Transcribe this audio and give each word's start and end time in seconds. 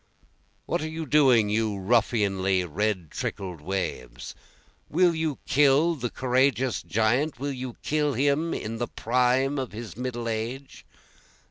What 0.65 0.81
are 0.81 0.89
you 0.89 1.05
doing 1.05 1.49
you 1.49 1.77
ruffianly 1.77 2.65
red 2.65 3.11
trickled 3.11 3.61
waves? 3.61 4.33
Will 4.89 5.13
you 5.13 5.37
kill 5.45 5.93
the 5.93 6.09
courageous 6.09 6.81
giant? 6.81 7.39
will 7.39 7.53
you 7.53 7.77
kill 7.83 8.13
him 8.15 8.51
in 8.51 8.79
the 8.79 8.87
prime 8.87 9.59
of 9.59 9.73
his 9.73 9.95
middle 9.95 10.27
age? 10.27 10.85